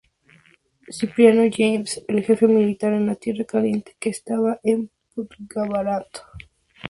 [0.89, 6.21] Cipriano Jaimes, el Jefe Militar en la Tierra Caliente que estaba en Pungarabato.